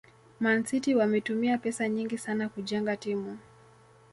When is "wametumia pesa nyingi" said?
0.95-2.17